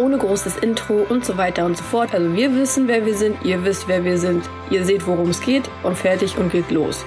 [0.00, 2.14] ohne großes Intro und so weiter und so fort.
[2.14, 5.42] Also wir wissen, wer wir sind, ihr wisst, wer wir sind, ihr seht, worum es
[5.42, 7.04] geht und fertig und geht los.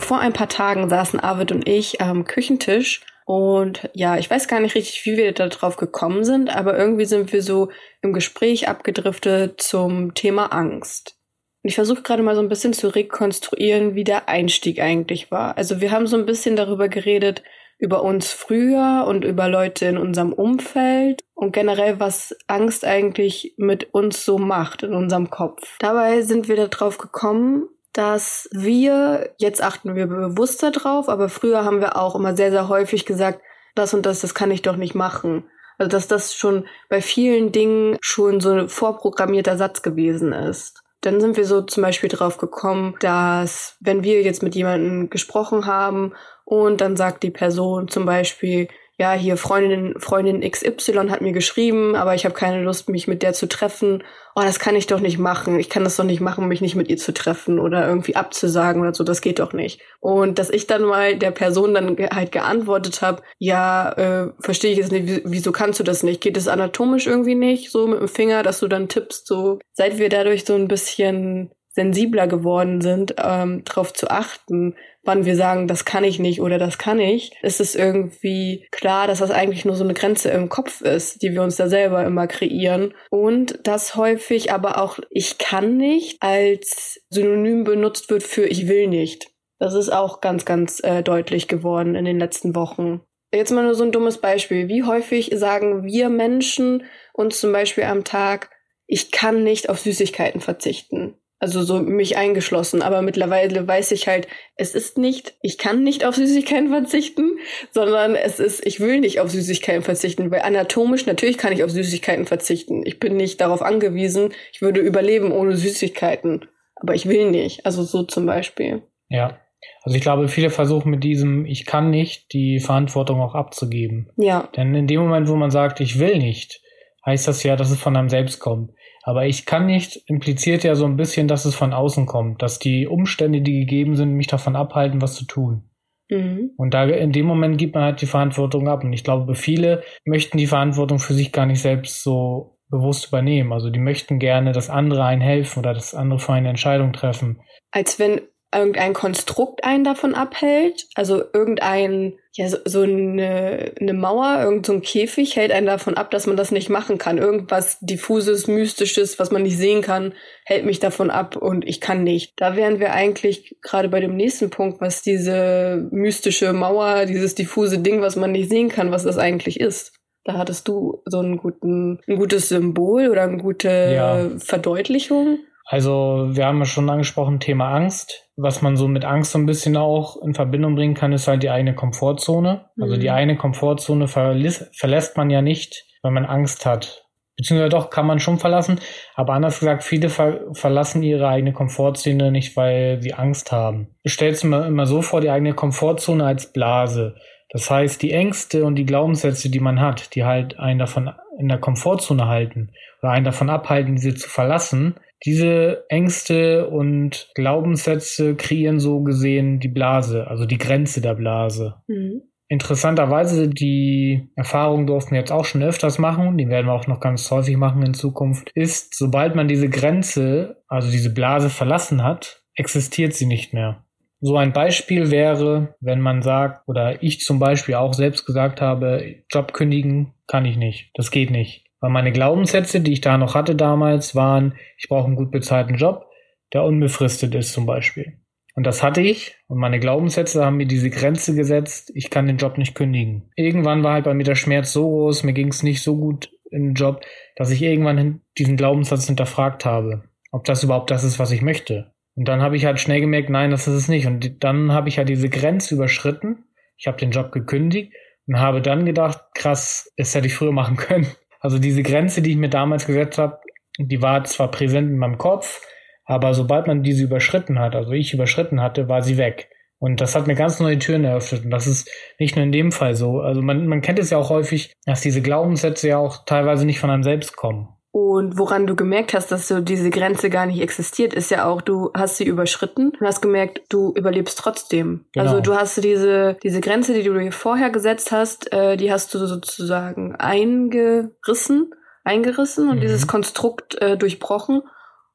[0.00, 4.58] Vor ein paar Tagen saßen Arvid und ich am Küchentisch und ja, ich weiß gar
[4.58, 7.70] nicht richtig, wie wir da drauf gekommen sind, aber irgendwie sind wir so
[8.02, 11.14] im Gespräch abgedriftet zum Thema Angst.
[11.62, 15.56] Und ich versuche gerade mal so ein bisschen zu rekonstruieren, wie der Einstieg eigentlich war.
[15.56, 17.42] Also wir haben so ein bisschen darüber geredet,
[17.78, 23.94] über uns früher und über Leute in unserem Umfeld und generell, was Angst eigentlich mit
[23.94, 25.76] uns so macht in unserem Kopf.
[25.78, 31.80] Dabei sind wir darauf gekommen, dass wir, jetzt achten wir bewusster drauf, aber früher haben
[31.80, 33.40] wir auch immer sehr, sehr häufig gesagt,
[33.74, 35.44] das und das, das kann ich doch nicht machen.
[35.78, 40.82] Also dass das schon bei vielen Dingen schon so ein vorprogrammierter Satz gewesen ist.
[41.08, 45.64] Dann sind wir so zum Beispiel drauf gekommen, dass wenn wir jetzt mit jemandem gesprochen
[45.64, 46.12] haben
[46.44, 48.68] und dann sagt die Person zum Beispiel,
[49.00, 53.22] ja, hier Freundin, Freundin XY hat mir geschrieben, aber ich habe keine Lust, mich mit
[53.22, 54.02] der zu treffen.
[54.34, 55.60] Oh, das kann ich doch nicht machen.
[55.60, 58.82] Ich kann das doch nicht machen, mich nicht mit ihr zu treffen oder irgendwie abzusagen
[58.82, 59.04] oder so.
[59.04, 59.80] Das geht doch nicht.
[60.00, 64.78] Und dass ich dann mal der Person dann halt geantwortet habe, ja, äh, verstehe ich
[64.78, 66.20] jetzt nicht, wieso kannst du das nicht?
[66.20, 69.60] Geht es anatomisch irgendwie nicht, so mit dem Finger, dass du dann tippst, so.
[69.74, 74.74] Seit wir dadurch so ein bisschen sensibler geworden sind, ähm, darauf zu achten,
[75.04, 79.06] wann wir sagen, das kann ich nicht oder das kann ich, ist es irgendwie klar,
[79.06, 82.04] dass das eigentlich nur so eine Grenze im Kopf ist, die wir uns da selber
[82.04, 82.94] immer kreieren.
[83.10, 88.88] Und dass häufig aber auch ich kann nicht als Synonym benutzt wird für ich will
[88.88, 89.30] nicht.
[89.58, 93.00] Das ist auch ganz, ganz äh, deutlich geworden in den letzten Wochen.
[93.32, 94.68] Jetzt mal nur so ein dummes Beispiel.
[94.68, 98.50] Wie häufig sagen wir Menschen uns zum Beispiel am Tag,
[98.86, 101.17] ich kann nicht auf Süßigkeiten verzichten.
[101.40, 102.82] Also so mich eingeschlossen.
[102.82, 107.38] Aber mittlerweile weiß ich halt, es ist nicht, ich kann nicht auf Süßigkeiten verzichten,
[107.70, 111.70] sondern es ist, ich will nicht auf Süßigkeiten verzichten, weil anatomisch natürlich kann ich auf
[111.70, 112.84] Süßigkeiten verzichten.
[112.84, 116.46] Ich bin nicht darauf angewiesen, ich würde überleben ohne Süßigkeiten.
[116.74, 117.66] Aber ich will nicht.
[117.66, 118.82] Also so zum Beispiel.
[119.08, 119.38] Ja.
[119.82, 124.10] Also ich glaube, viele versuchen mit diesem Ich kann nicht die Verantwortung auch abzugeben.
[124.16, 124.48] Ja.
[124.56, 126.60] Denn in dem Moment, wo man sagt, ich will nicht,
[127.06, 128.72] heißt das ja, dass es von einem selbst kommt.
[129.08, 132.58] Aber ich kann nicht impliziert ja so ein bisschen, dass es von außen kommt, dass
[132.58, 135.62] die Umstände, die gegeben sind, mich davon abhalten, was zu tun.
[136.10, 136.50] Mhm.
[136.58, 138.84] Und da in dem Moment gibt man halt die Verantwortung ab.
[138.84, 143.54] Und ich glaube, viele möchten die Verantwortung für sich gar nicht selbst so bewusst übernehmen.
[143.54, 147.40] Also die möchten gerne, dass andere einen helfen oder dass andere für eine Entscheidung treffen.
[147.70, 148.20] Als wenn
[148.54, 154.80] irgendein Konstrukt einen davon abhält, also irgendein, ja, so, so eine, eine Mauer, irgendein so
[154.80, 157.18] Käfig hält einen davon ab, dass man das nicht machen kann.
[157.18, 160.14] Irgendwas diffuses, mystisches, was man nicht sehen kann,
[160.46, 162.32] hält mich davon ab und ich kann nicht.
[162.36, 167.78] Da wären wir eigentlich gerade bei dem nächsten Punkt, was diese mystische Mauer, dieses diffuse
[167.78, 169.92] Ding, was man nicht sehen kann, was das eigentlich ist.
[170.24, 174.30] Da hattest du so einen guten, ein gutes Symbol oder eine gute ja.
[174.38, 175.38] Verdeutlichung.
[175.70, 178.30] Also wir haben ja schon angesprochen, Thema Angst.
[178.36, 181.42] Was man so mit Angst so ein bisschen auch in Verbindung bringen kann, ist halt
[181.42, 182.70] die eigene Komfortzone.
[182.80, 183.14] Also die mhm.
[183.14, 187.04] eine Komfortzone verlässt man ja nicht, weil man Angst hat.
[187.36, 188.80] Beziehungsweise doch, kann man schon verlassen.
[189.14, 193.94] Aber anders gesagt, viele ver verlassen ihre eigene Komfortzone nicht, weil sie Angst haben.
[194.02, 197.14] Ich stelle es mir immer so vor, die eigene Komfortzone als Blase.
[197.50, 201.48] Das heißt, die Ängste und die Glaubenssätze, die man hat, die halt einen davon in
[201.48, 208.80] der Komfortzone halten oder einen davon abhalten, diese zu verlassen, diese Ängste und Glaubenssätze kreieren
[208.80, 211.76] so gesehen die Blase, also die Grenze der Blase.
[211.86, 212.22] Mhm.
[212.50, 217.00] Interessanterweise, die Erfahrung durften wir jetzt auch schon öfters machen, die werden wir auch noch
[217.00, 222.42] ganz häufig machen in Zukunft, ist, sobald man diese Grenze, also diese Blase verlassen hat,
[222.54, 223.84] existiert sie nicht mehr.
[224.20, 229.16] So ein Beispiel wäre, wenn man sagt, oder ich zum Beispiel auch selbst gesagt habe,
[229.30, 230.90] Job kündigen kann ich nicht.
[230.94, 231.67] Das geht nicht.
[231.80, 235.76] Weil meine Glaubenssätze, die ich da noch hatte damals, waren, ich brauche einen gut bezahlten
[235.76, 236.06] Job,
[236.52, 238.18] der unbefristet ist zum Beispiel.
[238.54, 242.38] Und das hatte ich und meine Glaubenssätze haben mir diese Grenze gesetzt, ich kann den
[242.38, 243.30] Job nicht kündigen.
[243.36, 246.30] Irgendwann war halt bei mir der Schmerz so groß, mir ging es nicht so gut
[246.50, 247.02] im Job,
[247.36, 251.92] dass ich irgendwann diesen Glaubenssatz hinterfragt habe, ob das überhaupt das ist, was ich möchte.
[252.16, 254.08] Und dann habe ich halt schnell gemerkt, nein, das ist es nicht.
[254.08, 256.46] Und dann habe ich halt diese Grenze überschritten.
[256.76, 257.92] Ich habe den Job gekündigt
[258.26, 261.06] und habe dann gedacht, krass, das hätte ich früher machen können.
[261.40, 263.38] Also diese Grenze, die ich mir damals gesetzt habe,
[263.78, 265.60] die war zwar präsent in meinem Kopf,
[266.04, 269.50] aber sobald man diese überschritten hat, also ich überschritten hatte, war sie weg.
[269.78, 271.44] Und das hat mir ganz neue Türen eröffnet.
[271.44, 271.88] Und das ist
[272.18, 273.20] nicht nur in dem Fall so.
[273.20, 276.80] Also man, man kennt es ja auch häufig, dass diese Glaubenssätze ja auch teilweise nicht
[276.80, 277.68] von einem selbst kommen.
[278.00, 281.60] Und woran du gemerkt hast, dass so diese Grenze gar nicht existiert, ist ja auch,
[281.60, 285.04] du hast sie überschritten und hast gemerkt, du überlebst trotzdem.
[285.12, 285.24] Genau.
[285.24, 289.12] Also du hast diese, diese Grenze, die du dir vorher gesetzt hast, äh, die hast
[289.14, 291.74] du sozusagen eingerissen,
[292.04, 292.82] eingerissen und mhm.
[292.82, 294.62] dieses Konstrukt äh, durchbrochen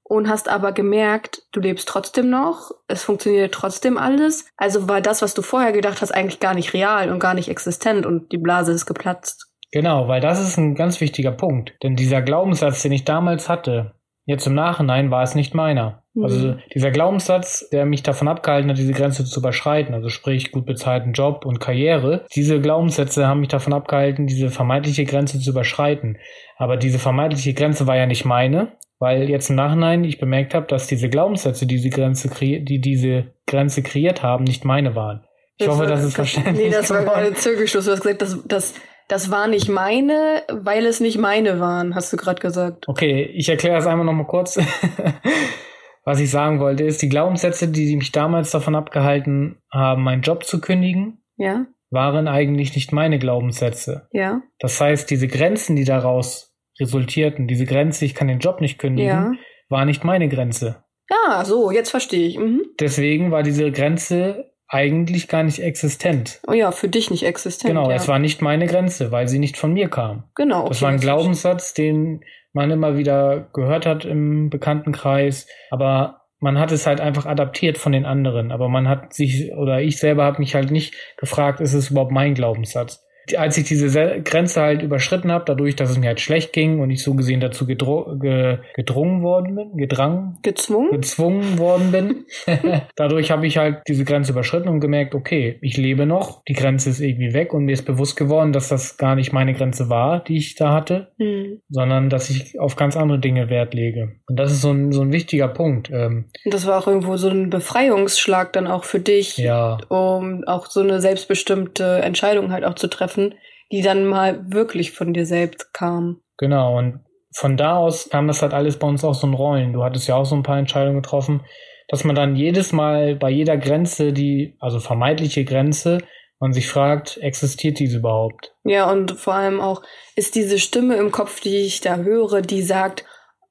[0.03, 4.45] und hast aber gemerkt, du lebst trotzdem noch, es funktioniert trotzdem alles.
[4.57, 7.47] Also war das, was du vorher gedacht hast, eigentlich gar nicht real und gar nicht
[7.47, 9.52] existent und die Blase ist geplatzt.
[9.73, 11.73] Genau, weil das ist ein ganz wichtiger Punkt.
[11.81, 16.03] Denn dieser Glaubenssatz, den ich damals hatte, jetzt im Nachhinein war es nicht meiner.
[16.13, 16.23] Mhm.
[16.23, 20.67] Also dieser Glaubenssatz, der mich davon abgehalten hat, diese Grenze zu überschreiten, also sprich gut
[20.67, 26.19] bezahlten Job und Karriere, diese Glaubenssätze haben mich davon abgehalten, diese vermeintliche Grenze zu überschreiten.
[26.57, 30.67] Aber diese vermeintliche Grenze war ja nicht meine, weil jetzt im Nachhinein ich bemerkt habe,
[30.67, 35.25] dass diese Glaubenssätze, die diese Grenze, die diese Grenze kreiert haben, nicht meine waren.
[35.57, 36.57] Ich das hoffe, das ist verständlich.
[36.57, 37.85] Nee, das war gerade Zirkelschluss.
[37.85, 38.73] Du hast gesagt, dass, dass
[39.07, 42.87] das war nicht meine, weil es nicht meine waren, hast du gerade gesagt.
[42.87, 44.59] Okay, ich erkläre das einmal nochmal kurz.
[46.05, 50.43] Was ich sagen wollte, ist, die Glaubenssätze, die mich damals davon abgehalten haben, meinen Job
[50.43, 51.65] zu kündigen, ja.
[51.91, 54.09] waren eigentlich nicht meine Glaubenssätze.
[54.11, 54.41] Ja.
[54.59, 59.09] Das heißt, diese Grenzen, die daraus resultierten, diese Grenze, ich kann den Job nicht kündigen,
[59.09, 59.31] ja.
[59.69, 60.83] war nicht meine Grenze.
[61.09, 62.37] Ja, so, jetzt verstehe ich.
[62.37, 62.63] Mhm.
[62.79, 66.39] Deswegen war diese Grenze eigentlich gar nicht existent.
[66.47, 67.69] Oh ja, für dich nicht existent.
[67.69, 67.95] Genau, ja.
[67.95, 70.23] es war nicht meine Grenze, weil sie nicht von mir kam.
[70.35, 70.61] Genau.
[70.61, 72.23] Okay, das war ein Glaubenssatz, den
[72.53, 77.93] man immer wieder gehört hat im Bekanntenkreis, aber man hat es halt einfach adaptiert von
[77.93, 78.51] den anderen.
[78.51, 82.11] Aber man hat sich, oder ich selber habe mich halt nicht gefragt, ist es überhaupt
[82.11, 83.03] mein Glaubenssatz?
[83.37, 86.89] Als ich diese Grenze halt überschritten habe, dadurch, dass es mir halt schlecht ging und
[86.89, 92.25] ich so gesehen dazu ge gedrungen worden bin, gedrang, gezwungen, gezwungen worden bin,
[92.95, 96.89] dadurch habe ich halt diese Grenze überschritten und gemerkt, okay, ich lebe noch, die Grenze
[96.89, 100.23] ist irgendwie weg und mir ist bewusst geworden, dass das gar nicht meine Grenze war,
[100.23, 101.61] die ich da hatte, mhm.
[101.69, 104.13] sondern dass ich auf ganz andere Dinge Wert lege.
[104.27, 105.89] Und das ist so ein, so ein wichtiger Punkt.
[105.91, 109.77] Ähm, und das war auch irgendwo so ein Befreiungsschlag dann auch für dich, ja.
[109.89, 113.35] um auch so eine selbstbestimmte Entscheidung halt auch zu treffen treffen,
[113.71, 116.21] die dann mal wirklich von dir selbst kamen.
[116.37, 116.99] Genau, und
[117.35, 119.73] von da aus kam das halt alles bei uns auch so ein Rollen.
[119.73, 121.41] Du hattest ja auch so ein paar Entscheidungen getroffen,
[121.87, 125.99] dass man dann jedes Mal bei jeder Grenze, die, also vermeintliche Grenze,
[126.39, 128.53] man sich fragt, existiert diese überhaupt?
[128.65, 129.81] Ja, und vor allem auch,
[130.15, 133.05] ist diese Stimme im Kopf, die ich da höre, die sagt,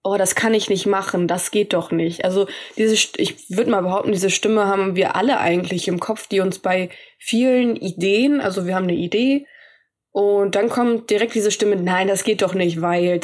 [0.04, 2.24] oh, das kann ich nicht machen, das geht doch nicht.
[2.24, 6.40] Also diese, ich würde mal behaupten, diese Stimme haben wir alle eigentlich im Kopf, die
[6.40, 9.46] uns bei vielen Ideen, also wir haben eine Idee
[10.12, 13.18] und dann kommt direkt diese Stimme, nein, das geht doch nicht, weil,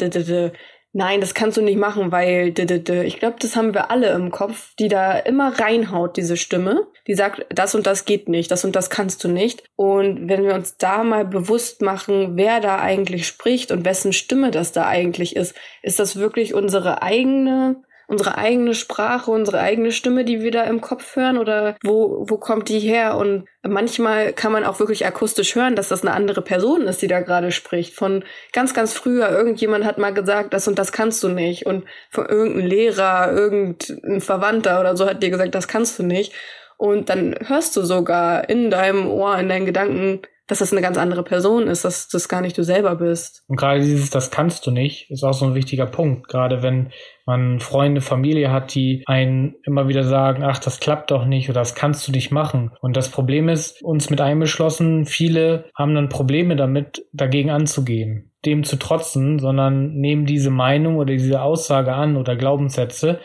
[0.91, 4.73] nein, das kannst du nicht machen, weil, ich glaube, das haben wir alle im Kopf,
[4.79, 8.75] die da immer reinhaut, diese Stimme, die sagt, das und das geht nicht, das und
[8.75, 9.63] das kannst du nicht.
[9.75, 14.49] Und wenn wir uns da mal bewusst machen, wer da eigentlich spricht und wessen Stimme
[14.49, 20.25] das da eigentlich ist, ist das wirklich unsere eigene unsere eigene Sprache, unsere eigene Stimme,
[20.25, 23.15] die wir da im Kopf hören oder wo, wo kommt die her?
[23.15, 27.07] Und manchmal kann man auch wirklich akustisch hören, dass das eine andere Person ist, die
[27.07, 27.93] da gerade spricht.
[27.93, 31.67] Von ganz, ganz früher, irgendjemand hat mal gesagt, das und das kannst du nicht.
[31.67, 36.33] Und von irgendeinem Lehrer, irgendein Verwandter oder so hat dir gesagt, das kannst du nicht.
[36.77, 40.97] Und dann hörst du sogar in deinem Ohr, in deinen Gedanken, dass das eine ganz
[40.97, 43.43] andere Person ist, dass das gar nicht du selber bist.
[43.47, 46.27] Und gerade dieses, das kannst du nicht, ist auch so ein wichtiger Punkt.
[46.27, 46.91] Gerade wenn
[47.27, 51.61] man Freunde, Familie hat, die einen immer wieder sagen, ach, das klappt doch nicht oder
[51.61, 52.71] das kannst du nicht machen.
[52.81, 58.63] Und das Problem ist, uns mit einbeschlossen, viele haben dann Probleme damit, dagegen anzugehen, dem
[58.63, 63.19] zu trotzen, sondern nehmen diese Meinung oder diese Aussage an oder Glaubenssätze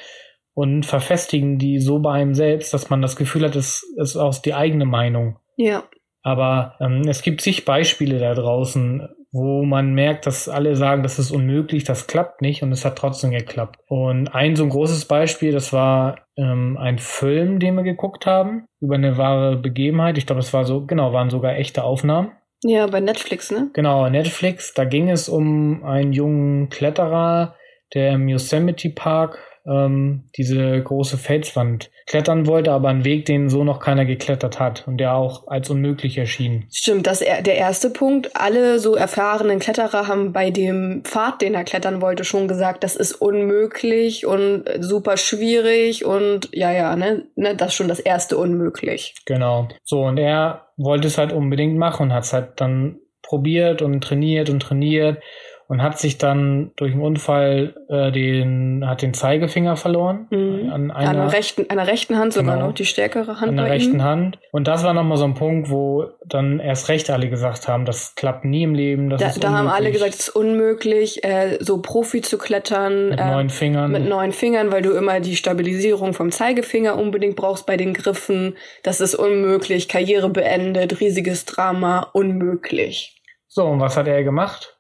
[0.53, 4.37] und verfestigen die so bei einem selbst, dass man das Gefühl hat, es ist auch
[4.37, 5.39] die eigene Meinung.
[5.57, 5.85] Ja.
[6.25, 11.19] Aber ähm, es gibt zig Beispiele da draußen, wo man merkt, dass alle sagen, das
[11.19, 13.79] ist unmöglich, das klappt nicht und es hat trotzdem geklappt.
[13.89, 18.67] Und ein so ein großes Beispiel, das war ähm, ein Film, den wir geguckt haben,
[18.81, 20.17] über eine wahre Begebenheit.
[20.17, 22.33] Ich glaube, es war so, genau, waren sogar echte Aufnahmen.
[22.63, 23.69] Ja, bei Netflix, ne?
[23.75, 24.73] Genau, Netflix.
[24.73, 27.55] Da ging es um einen jungen Kletterer,
[27.93, 33.65] der im Yosemite Park ähm, diese große Felswand klettern wollte, aber einen Weg, den so
[33.65, 36.67] noch keiner geklettert hat und der auch als unmöglich erschien.
[36.71, 38.31] Stimmt, das ist der erste Punkt.
[38.35, 42.97] Alle so erfahrenen Kletterer haben bei dem Pfad, den er klettern wollte, schon gesagt, das
[42.97, 48.37] ist unmöglich und super schwierig und ja, ja, ne, ne das ist schon das erste
[48.37, 49.15] unmöglich.
[49.25, 49.69] Genau.
[49.83, 54.03] So, und er wollte es halt unbedingt machen und hat es halt dann probiert und
[54.03, 55.23] trainiert und trainiert
[55.67, 60.27] und hat sich dann durch einen Unfall äh, den, hat den Zeigefinger verloren.
[60.31, 60.71] Mhm.
[60.71, 63.49] An einer, an der rechten, an der rechten Hand sogar genau, noch, die stärkere Hand.
[63.49, 64.03] An der rechten ihm.
[64.03, 64.39] Hand.
[64.53, 68.15] Und das war nochmal so ein Punkt, wo dann erst recht alle gesagt haben, das
[68.15, 69.09] klappt nie im Leben.
[69.09, 73.11] Das da, ist da haben alle gesagt, es ist unmöglich, äh, so Profi zu klettern.
[73.11, 73.91] Mit äh, neun Fingern.
[73.91, 78.57] Mit neun Fingern, weil du immer die Stabilisierung vom Zeigefinger unbedingt brauchst bei den Griffen.
[78.83, 83.23] Das ist unmöglich, Karriere beendet, riesiges Drama, unmöglich.
[83.49, 84.74] So, und was hat er gemacht?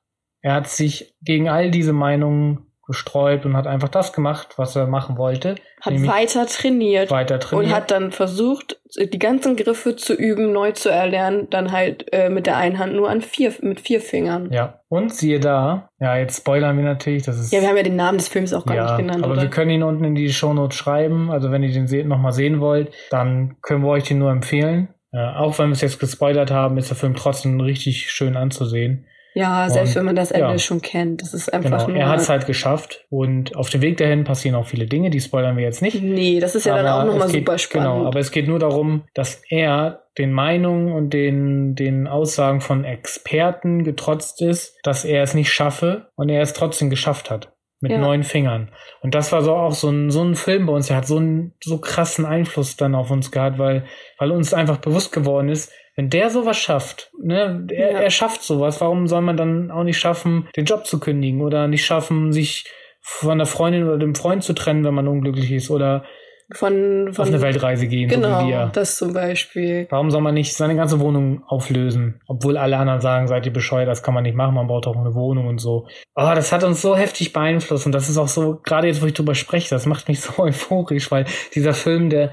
[0.44, 4.86] Er hat sich gegen all diese Meinungen gesträubt und hat einfach das gemacht, was er
[4.86, 5.54] machen wollte.
[5.80, 7.10] Hat weiter trainiert.
[7.10, 7.70] Weiter trainiert.
[7.70, 12.28] Und hat dann versucht, die ganzen Griffe zu üben, neu zu erlernen, dann halt äh,
[12.28, 14.52] mit der einen Hand nur an vier, mit vier Fingern.
[14.52, 14.80] Ja.
[14.90, 17.50] Und siehe da, ja, jetzt spoilern wir natürlich, das ist.
[17.50, 19.24] Ja, wir haben ja den Namen des Films auch gar ja, nicht genannt.
[19.24, 19.42] Aber oder?
[19.42, 21.30] wir können ihn unten in die Shownotes schreiben.
[21.30, 24.88] Also wenn ihr den se nochmal sehen wollt, dann können wir euch den nur empfehlen.
[25.10, 29.06] Äh, auch wenn wir es jetzt gespoilert haben, ist der Film trotzdem richtig schön anzusehen.
[29.34, 30.58] Ja, selbst und, wenn man das Ende ja.
[30.58, 31.20] schon kennt.
[31.20, 31.96] Das ist einfach genau, nur.
[31.96, 35.20] Er hat es halt geschafft und auf dem Weg dahin passieren auch viele Dinge, die
[35.20, 36.00] spoilern wir jetzt nicht.
[36.00, 37.94] Nee, das ist ja aber dann auch nochmal super spannend.
[37.94, 42.84] Genau, aber es geht nur darum, dass er den Meinungen und den, den Aussagen von
[42.84, 47.50] Experten getrotzt ist, dass er es nicht schaffe und er es trotzdem geschafft hat.
[47.80, 47.98] Mit ja.
[47.98, 48.70] neun Fingern.
[49.02, 51.18] Und das war so auch so ein, so ein Film bei uns, der hat so
[51.18, 53.84] einen so krassen Einfluss dann auf uns gehabt, weil,
[54.16, 57.98] weil uns einfach bewusst geworden ist, wenn der sowas schafft, ne, er, ja.
[58.00, 61.68] er schafft sowas, warum soll man dann auch nicht schaffen, den Job zu kündigen oder
[61.68, 62.70] nicht schaffen, sich
[63.00, 66.04] von der Freundin oder dem Freund zu trennen, wenn man unglücklich ist oder
[66.52, 68.70] von, von auf eine Weltreise gehen, genau, so wie wir.
[68.72, 69.86] das zum Beispiel.
[69.90, 72.20] Warum soll man nicht seine ganze Wohnung auflösen?
[72.26, 74.96] Obwohl alle anderen sagen, seid ihr bescheuert, das kann man nicht machen, man braucht auch
[74.96, 75.86] eine Wohnung und so.
[76.14, 79.06] Oh, das hat uns so heftig beeinflusst und das ist auch so, gerade jetzt, wo
[79.06, 81.24] ich drüber spreche, das macht mich so euphorisch, weil
[81.54, 82.32] dieser Film, der,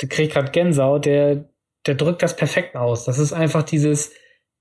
[0.00, 1.48] der kriegt gerade Gänsehaut, der,
[1.86, 3.04] der drückt das perfekt aus.
[3.04, 4.12] Das ist einfach dieses,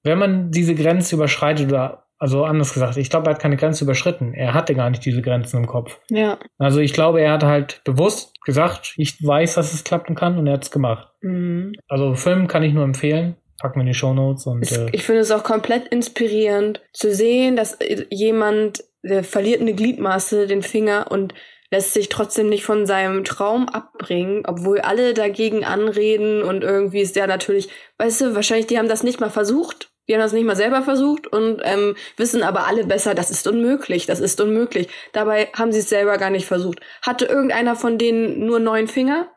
[0.04, 3.84] wenn man diese Grenze überschreitet oder also anders gesagt, ich glaube, er hat keine Grenze
[3.84, 4.34] überschritten.
[4.34, 6.00] Er hatte gar nicht diese Grenzen im Kopf.
[6.10, 6.40] Ja.
[6.58, 10.48] Also ich glaube, er hat halt bewusst gesagt, ich weiß, dass es klappen kann und
[10.48, 11.10] er hat es gemacht.
[11.22, 11.74] Mhm.
[11.90, 13.36] Also Film kann ich nur empfehlen.
[13.60, 14.70] Packen wir in die Show Notes und.
[14.72, 17.78] Äh, ich finde es auch komplett inspirierend zu sehen, dass
[18.10, 21.34] jemand, der verliert eine Gliedmaße, den Finger und
[21.72, 27.16] lässt sich trotzdem nicht von seinem Traum abbringen, obwohl alle dagegen anreden und irgendwie ist
[27.16, 30.46] der natürlich, weißt du, wahrscheinlich die haben das nicht mal versucht, die haben das nicht
[30.46, 34.88] mal selber versucht und ähm, wissen aber alle besser, das ist unmöglich, das ist unmöglich.
[35.14, 36.80] Dabei haben sie es selber gar nicht versucht.
[37.02, 39.28] Hatte irgendeiner von denen nur neun Finger?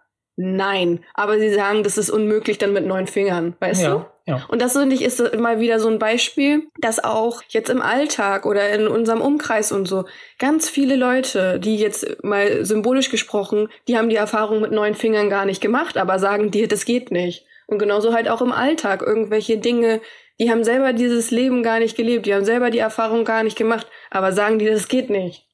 [0.41, 4.05] Nein, aber sie sagen, das ist unmöglich dann mit neun Fingern, weißt ja, du?
[4.25, 4.47] Ja.
[4.47, 8.47] Und das finde ich ist mal wieder so ein Beispiel, dass auch jetzt im Alltag
[8.47, 10.05] oder in unserem Umkreis und so
[10.39, 15.29] ganz viele Leute, die jetzt mal symbolisch gesprochen, die haben die Erfahrung mit neun Fingern
[15.29, 17.45] gar nicht gemacht, aber sagen dir, das geht nicht.
[17.67, 20.01] Und genauso halt auch im Alltag irgendwelche Dinge,
[20.39, 23.59] die haben selber dieses Leben gar nicht gelebt, die haben selber die Erfahrung gar nicht
[23.59, 25.49] gemacht, aber sagen die, das geht nicht.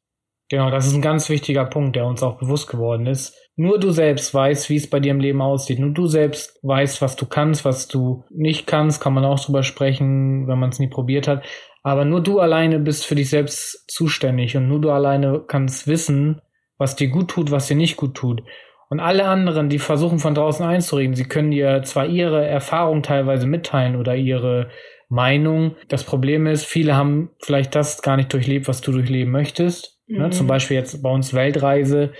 [0.51, 3.35] Genau, das ist ein ganz wichtiger Punkt, der uns auch bewusst geworden ist.
[3.57, 5.79] Nur du selbst weißt, wie es bei dir im Leben aussieht.
[5.79, 9.63] Nur du selbst weißt, was du kannst, was du nicht kannst, kann man auch drüber
[9.63, 11.45] sprechen, wenn man es nie probiert hat.
[11.83, 16.41] Aber nur du alleine bist für dich selbst zuständig und nur du alleine kannst wissen,
[16.79, 18.43] was dir gut tut, was dir nicht gut tut.
[18.89, 23.47] Und alle anderen, die versuchen von draußen einzureden, sie können dir zwar ihre Erfahrung teilweise
[23.47, 24.71] mitteilen oder ihre
[25.09, 25.77] Meinung.
[25.89, 30.01] Das Problem ist, viele haben vielleicht das gar nicht durchlebt, was du durchleben möchtest.
[30.07, 30.19] Mhm.
[30.19, 30.31] Ne?
[30.31, 32.13] Zum Beispiel jetzt bei uns Weltreise.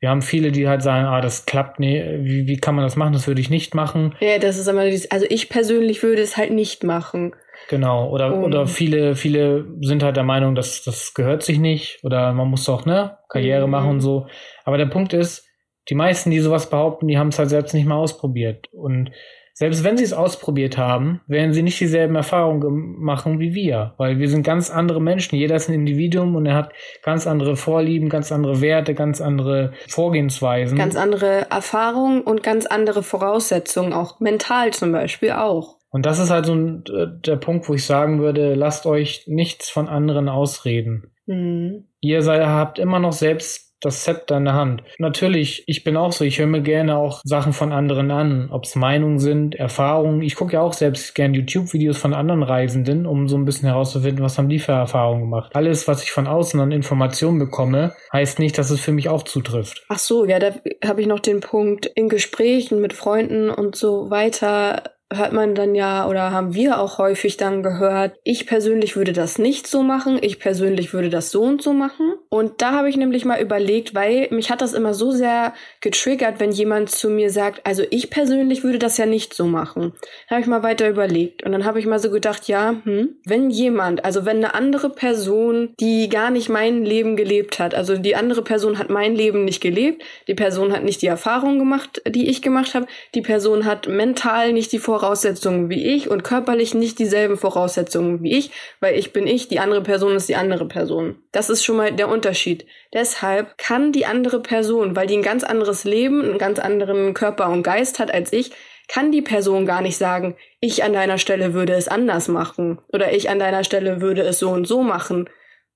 [0.00, 2.96] Wir haben viele, die halt sagen, ah, das klappt nicht, wie, wie kann man das
[2.96, 3.12] machen?
[3.12, 4.14] Das würde ich nicht machen.
[4.20, 7.34] Ja, das ist immer, also ich persönlich würde es halt nicht machen.
[7.68, 8.44] Genau, oder, um.
[8.44, 12.64] oder viele, viele sind halt der Meinung, dass das gehört sich nicht oder man muss
[12.64, 13.70] doch, ne, Karriere mhm.
[13.70, 14.26] machen und so.
[14.64, 15.46] Aber der Punkt ist,
[15.88, 18.68] die meisten, die sowas behaupten, die haben es halt selbst nicht mal ausprobiert.
[18.72, 19.10] Und
[19.60, 24.18] selbst wenn sie es ausprobiert haben, werden sie nicht dieselben Erfahrungen machen wie wir, weil
[24.18, 25.36] wir sind ganz andere Menschen.
[25.36, 29.74] Jeder ist ein Individuum und er hat ganz andere Vorlieben, ganz andere Werte, ganz andere
[29.86, 30.78] Vorgehensweisen.
[30.78, 35.76] Ganz andere Erfahrungen und ganz andere Voraussetzungen, auch mental zum Beispiel auch.
[35.90, 39.24] Und das ist halt so ein, äh, der Punkt, wo ich sagen würde, lasst euch
[39.26, 41.10] nichts von anderen ausreden.
[41.26, 41.84] Mhm.
[42.00, 44.82] Ihr seid, habt immer noch selbst das Zepter in der Hand.
[44.98, 48.64] Natürlich, ich bin auch so, ich höre mir gerne auch Sachen von anderen an, ob
[48.64, 50.22] es Meinungen sind, Erfahrungen.
[50.22, 54.24] Ich gucke ja auch selbst gerne YouTube-Videos von anderen Reisenden, um so ein bisschen herauszufinden,
[54.24, 55.52] was haben die für Erfahrungen gemacht.
[55.54, 59.22] Alles, was ich von außen an Informationen bekomme, heißt nicht, dass es für mich auch
[59.22, 59.84] zutrifft.
[59.88, 64.10] Ach so, ja, da habe ich noch den Punkt, in Gesprächen mit Freunden und so
[64.10, 69.12] weiter hört man dann ja oder haben wir auch häufig dann gehört, ich persönlich würde
[69.12, 72.14] das nicht so machen, ich persönlich würde das so und so machen.
[72.28, 76.38] Und da habe ich nämlich mal überlegt, weil mich hat das immer so sehr getriggert,
[76.38, 79.92] wenn jemand zu mir sagt, also ich persönlich würde das ja nicht so machen.
[80.28, 83.16] Da habe ich mal weiter überlegt und dann habe ich mal so gedacht, ja, hm,
[83.24, 87.96] wenn jemand, also wenn eine andere Person, die gar nicht mein Leben gelebt hat, also
[87.96, 92.00] die andere Person hat mein Leben nicht gelebt, die Person hat nicht die Erfahrung gemacht,
[92.06, 92.86] die ich gemacht habe,
[93.16, 98.36] die Person hat mental nicht die Voraussetzungen wie ich und körperlich nicht dieselben Voraussetzungen wie
[98.36, 101.16] ich, weil ich bin ich, die andere Person ist die andere Person.
[101.32, 102.66] Das ist schon mal der Unterschied.
[102.92, 107.48] Deshalb kann die andere Person, weil die ein ganz anderes Leben, einen ganz anderen Körper
[107.48, 108.52] und Geist hat als ich,
[108.88, 113.12] kann die Person gar nicht sagen, ich an deiner Stelle würde es anders machen oder
[113.12, 115.30] ich an deiner Stelle würde es so und so machen,